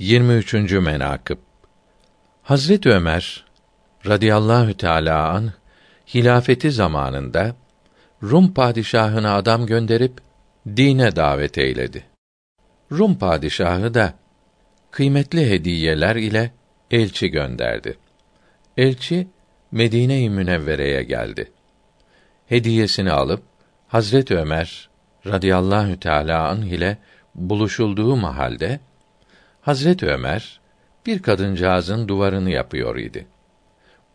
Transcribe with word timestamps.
23. 0.00 0.54
menakıb 0.72 1.38
Hazret 2.42 2.86
Ömer 2.86 3.44
radıyallahu 4.06 4.76
teala 4.76 5.28
an 5.28 5.52
hilafeti 6.14 6.72
zamanında 6.72 7.56
Rum 8.22 8.54
padişahına 8.54 9.34
adam 9.34 9.66
gönderip 9.66 10.12
dine 10.66 11.16
davet 11.16 11.58
eyledi. 11.58 12.04
Rum 12.92 13.18
padişahı 13.18 13.94
da 13.94 14.14
kıymetli 14.90 15.50
hediyeler 15.50 16.16
ile 16.16 16.50
elçi 16.90 17.28
gönderdi. 17.28 17.98
Elçi 18.76 19.28
Medine-i 19.72 20.30
Münevvere'ye 20.30 21.02
geldi. 21.02 21.52
Hediyesini 22.46 23.12
alıp 23.12 23.42
Hazret 23.88 24.30
Ömer 24.30 24.88
radıyallahu 25.26 26.00
teala 26.00 26.48
anh 26.48 26.64
ile 26.64 26.98
buluşulduğu 27.34 28.16
mahalde 28.16 28.80
Hazret 29.60 30.02
Ömer 30.02 30.60
bir 31.06 31.22
kadıncağızın 31.22 32.08
duvarını 32.08 32.50
yapıyor 32.50 32.96
idi. 32.96 33.26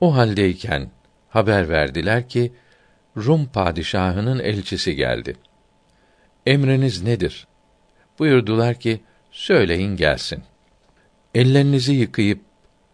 O 0.00 0.16
haldeyken 0.16 0.90
haber 1.28 1.68
verdiler 1.68 2.28
ki 2.28 2.52
Rum 3.16 3.46
padişahının 3.46 4.38
elçisi 4.38 4.96
geldi. 4.96 5.36
Emriniz 6.46 7.02
nedir? 7.02 7.46
Buyurdular 8.18 8.74
ki 8.74 9.00
söyleyin 9.30 9.96
gelsin. 9.96 10.42
Ellerinizi 11.34 11.92
yıkayıp 11.92 12.40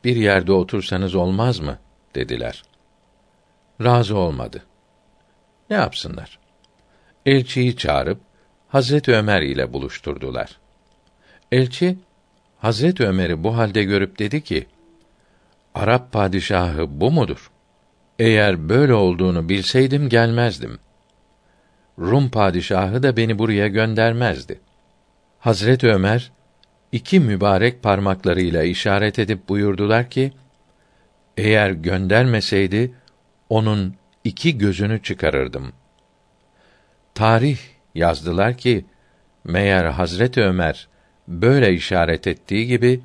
bir 0.05 0.17
yerde 0.17 0.53
otursanız 0.53 1.15
olmaz 1.15 1.61
mı? 1.61 1.79
dediler. 2.15 2.63
Razı 3.83 4.17
olmadı. 4.17 4.63
Ne 5.71 5.77
yapsınlar? 5.77 6.39
Elçiyi 7.27 7.77
çağırıp 7.77 8.21
Hazret 8.69 9.09
Ömer 9.09 9.43
ile 9.43 9.73
buluşturdular. 9.73 10.59
Elçi 11.53 11.99
Hazret 12.59 13.01
Ömer'i 13.01 13.45
bu 13.45 13.57
halde 13.57 13.85
görüp 13.85 14.19
dedi 14.19 14.41
ki: 14.41 14.67
Arap 15.75 16.13
padişahı 16.13 17.01
bu 17.01 17.11
mudur? 17.11 17.51
Eğer 18.19 18.69
böyle 18.69 18.95
olduğunu 18.95 19.49
bilseydim 19.49 20.09
gelmezdim. 20.09 20.79
Rum 21.99 22.31
padişahı 22.31 23.03
da 23.03 23.17
beni 23.17 23.39
buraya 23.39 23.69
göndermezdi. 23.69 24.61
Hazret 25.39 25.85
Ömer 25.85 26.33
iki 26.93 27.21
mübarek 27.21 27.83
parmaklarıyla 27.83 28.63
işaret 28.63 29.19
edip 29.19 29.49
buyurdular 29.49 30.11
ki: 30.11 30.33
Eğer 31.37 31.71
göndermeseydi 31.71 32.95
onun 33.49 33.95
iki 34.25 34.59
gözünü 34.59 35.03
çıkarırdım. 35.03 35.73
Tarih 37.15 37.59
yazdılar 37.95 38.57
ki 38.57 38.85
meğer 39.45 39.85
Hazret 39.85 40.39
Ömer 40.39 40.89
böyle 41.29 41.73
işaret 41.73 42.27
ettiği 42.27 42.67
gibi 42.67 43.01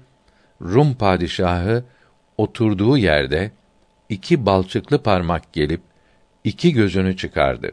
Rum 0.62 0.94
padişahı 0.94 1.84
oturduğu 2.38 2.98
yerde 2.98 3.52
iki 4.10 4.46
balçıklı 4.46 5.04
parmak 5.04 5.54
gelip 5.54 5.82
iki 6.44 6.74
gözünü 6.74 7.18
çıkardı. 7.18 7.72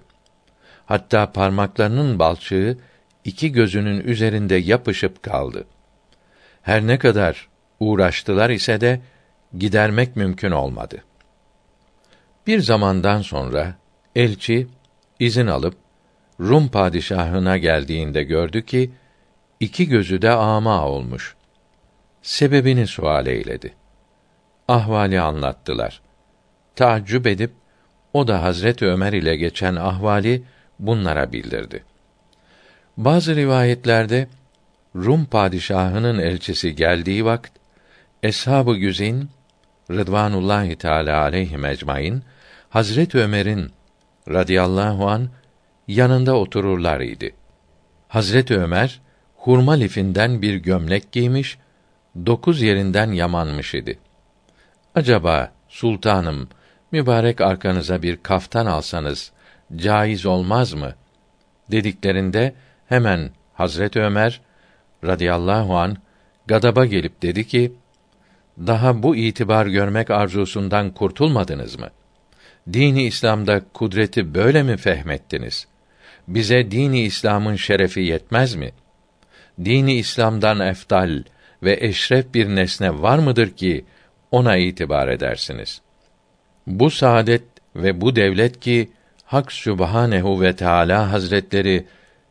Hatta 0.86 1.32
parmaklarının 1.32 2.18
balçığı 2.18 2.78
iki 3.24 3.52
gözünün 3.52 4.00
üzerinde 4.00 4.54
yapışıp 4.54 5.22
kaldı. 5.22 5.64
Her 6.62 6.86
ne 6.86 6.98
kadar 6.98 7.48
uğraştılar 7.80 8.50
ise 8.50 8.80
de 8.80 9.00
gidermek 9.58 10.16
mümkün 10.16 10.50
olmadı. 10.50 11.04
Bir 12.46 12.60
zamandan 12.60 13.22
sonra 13.22 13.74
elçi 14.16 14.66
izin 15.20 15.46
alıp 15.46 15.74
Rum 16.40 16.68
padişahına 16.68 17.58
geldiğinde 17.58 18.22
gördü 18.22 18.64
ki 18.64 18.90
iki 19.60 19.88
gözü 19.88 20.22
de 20.22 20.30
ama 20.30 20.86
olmuş. 20.86 21.36
Sebebini 22.22 22.86
sual 22.86 23.26
eyledi. 23.26 23.74
Ahvali 24.68 25.20
anlattılar. 25.20 26.00
Taaccüp 26.76 27.26
edip 27.26 27.50
o 28.12 28.28
da 28.28 28.42
Hazret 28.42 28.82
Ömer 28.82 29.12
ile 29.12 29.36
geçen 29.36 29.76
ahvali 29.76 30.42
bunlara 30.78 31.32
bildirdi. 31.32 31.84
Bazı 32.96 33.36
rivayetlerde 33.36 34.28
Rum 34.96 35.24
padişahının 35.24 36.18
elçisi 36.18 36.76
geldiği 36.76 37.24
vakit 37.24 37.52
eshab-ı 38.22 38.76
güzin 38.76 39.30
Rıdvanullahi 39.90 40.76
Teala 40.76 41.20
aleyhi 41.20 41.66
ecmaîn 41.66 42.22
Hazret 42.68 43.14
Ömer'in 43.14 43.72
radıyallahu 44.28 45.08
an 45.08 45.28
yanında 45.88 46.36
otururlar 46.36 47.00
idi. 47.00 47.34
Hazret 48.08 48.50
Ömer 48.50 49.00
hurma 49.40 49.72
lifinden 49.72 50.42
bir 50.42 50.54
gömlek 50.54 51.12
giymiş, 51.12 51.58
dokuz 52.26 52.62
yerinden 52.62 53.12
yamanmış 53.12 53.74
idi. 53.74 53.98
Acaba 54.94 55.52
sultanım 55.68 56.48
mübarek 56.92 57.40
arkanıza 57.40 58.02
bir 58.02 58.16
kaftan 58.16 58.66
alsanız 58.66 59.32
caiz 59.76 60.26
olmaz 60.26 60.74
mı? 60.74 60.94
dediklerinde 61.70 62.54
hemen 62.88 63.30
Hazret 63.54 63.96
Ömer 63.96 64.40
radıyallahu 65.04 65.76
an 65.76 65.96
gadaba 66.46 66.86
gelip 66.86 67.22
dedi 67.22 67.46
ki: 67.46 67.72
Daha 68.58 69.02
bu 69.02 69.16
itibar 69.16 69.66
görmek 69.66 70.10
arzusundan 70.10 70.90
kurtulmadınız 70.90 71.78
mı? 71.78 71.88
Dini 72.72 73.02
İslam'da 73.02 73.62
kudreti 73.72 74.34
böyle 74.34 74.62
mi 74.62 74.76
fehmettiniz? 74.76 75.66
Bize 76.28 76.70
dini 76.70 77.02
İslam'ın 77.02 77.56
şerefi 77.56 78.00
yetmez 78.00 78.54
mi? 78.54 78.70
Dini 79.64 79.94
İslam'dan 79.94 80.60
eftal 80.60 81.22
ve 81.62 81.78
eşref 81.80 82.34
bir 82.34 82.46
nesne 82.46 83.02
var 83.02 83.18
mıdır 83.18 83.50
ki 83.50 83.84
ona 84.30 84.56
itibar 84.56 85.08
edersiniz? 85.08 85.80
Bu 86.66 86.90
saadet 86.90 87.42
ve 87.76 88.00
bu 88.00 88.16
devlet 88.16 88.60
ki 88.60 88.90
Hak 89.24 89.52
Sübhanehu 89.52 90.40
ve 90.40 90.56
Teala 90.56 91.12
Hazretleri 91.12 91.86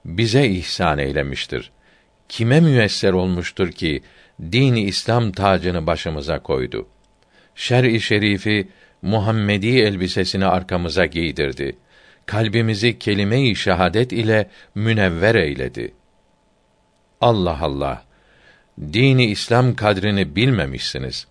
bize 0.06 0.48
ihsan 0.48 0.98
eylemiştir. 1.00 1.72
Kime 2.30 2.60
müyesser 2.60 3.14
olmuştur 3.14 3.72
ki 3.72 4.02
dini 4.52 4.82
İslam 4.82 5.32
tacını 5.32 5.88
başımıza 5.88 6.40
koydu. 6.40 6.88
Şer-i 7.56 8.02
şerifi 8.02 8.68
Muhammedi 9.02 9.68
elbisesini 9.68 10.46
arkamıza 10.46 11.06
giydirdi. 11.06 11.76
Kalbimizi 12.26 13.00
kelime-i 13.00 13.56
şehadet 13.56 14.12
ile 14.12 14.50
münevver 14.76 15.36
eyledi. 15.36 15.94
Allah 17.22 17.58
Allah. 17.62 18.04
Dini 18.94 19.26
İslam 19.26 19.76
kadrini 19.76 20.36
bilmemişsiniz. 20.36 21.28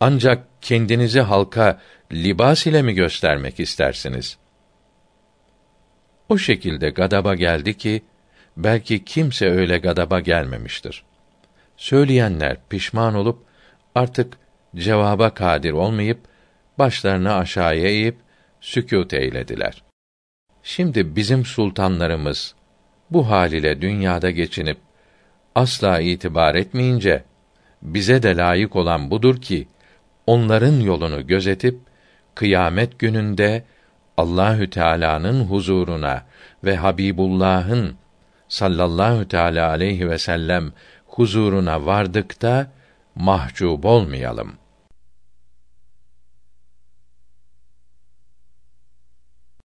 Ancak 0.00 0.46
kendinizi 0.60 1.20
halka 1.20 1.80
libas 2.12 2.66
ile 2.66 2.82
mi 2.82 2.94
göstermek 2.94 3.60
istersiniz? 3.60 4.38
O 6.28 6.38
şekilde 6.38 6.90
gadaba 6.90 7.34
geldi 7.34 7.76
ki 7.76 8.02
belki 8.56 9.04
kimse 9.04 9.50
öyle 9.50 9.78
gadaba 9.78 10.20
gelmemiştir. 10.20 11.04
Söyleyenler 11.76 12.56
pişman 12.68 13.14
olup 13.14 13.44
artık 13.94 14.38
cevaba 14.76 15.34
kadir 15.34 15.72
olmayıp 15.72 16.18
başlarını 16.78 17.34
aşağıya 17.34 17.88
eğip 17.88 18.16
sükût 18.60 19.14
eylediler. 19.14 19.82
Şimdi 20.62 21.16
bizim 21.16 21.44
sultanlarımız 21.44 22.54
bu 23.10 23.30
hal 23.30 23.52
ile 23.52 23.82
dünyada 23.82 24.30
geçinip 24.30 24.78
asla 25.54 26.00
itibar 26.00 26.54
etmeyince 26.54 27.24
bize 27.82 28.22
de 28.22 28.36
layık 28.36 28.76
olan 28.76 29.10
budur 29.10 29.40
ki 29.40 29.68
onların 30.26 30.80
yolunu 30.80 31.26
gözetip 31.26 31.78
kıyamet 32.34 32.98
gününde 32.98 33.64
Allahü 34.16 34.70
Teala'nın 34.70 35.44
huzuruna 35.44 36.22
ve 36.64 36.76
Habibullah'ın 36.76 37.96
sallallahu 38.48 39.28
teala 39.28 39.68
aleyhi 39.68 40.10
ve 40.10 40.18
sellem 40.18 40.72
huzuruna 41.06 41.86
vardıkta 41.86 42.70
mahcup 43.14 43.84
olmayalım.'' 43.84 44.69